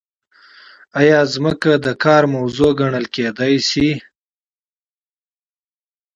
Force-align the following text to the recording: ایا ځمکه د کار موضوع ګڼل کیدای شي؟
ایا 0.99 1.19
ځمکه 1.33 1.71
د 1.85 1.87
کار 2.03 2.23
موضوع 2.35 2.71
ګڼل 2.79 3.05
کیدای 3.15 3.55
شي؟ 3.69 3.89